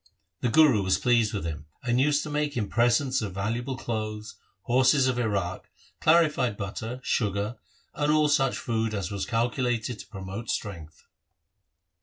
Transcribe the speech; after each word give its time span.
The 0.39 0.49
Guru 0.49 0.81
was 0.81 0.97
pleased 0.97 1.31
with 1.31 1.45
him, 1.45 1.67
and 1.83 2.01
used 2.01 2.23
to 2.23 2.29
make 2.31 2.57
him 2.57 2.67
presents 2.67 3.21
of 3.21 3.35
valuable 3.35 3.77
clothes, 3.77 4.33
horses 4.63 5.07
of 5.07 5.19
Iraq, 5.19 5.69
clarified 5.99 6.57
butter, 6.57 6.99
sugar, 7.03 7.57
and 7.93 8.11
all 8.11 8.27
such 8.27 8.57
food 8.57 8.95
as 8.95 9.11
was 9.11 9.27
calculated 9.27 9.99
to 9.99 10.07
promote 10.07 10.49
strength. 10.49 11.05